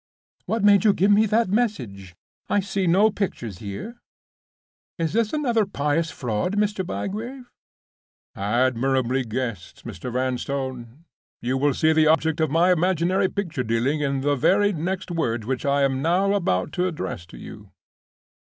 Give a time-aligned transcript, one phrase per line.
[0.47, 2.15] What made you give me that message?
[2.49, 4.01] I see no pictures here.
[4.97, 6.83] Is this another pious fraud, Mr.
[6.83, 7.51] Bygrave?"
[8.35, 10.11] "Admirably guessed, Mr.
[10.11, 11.05] Vanstone!
[11.39, 15.45] You will see the object of my imaginary picture dealing in the very next words
[15.45, 17.69] which I am now about to address to you.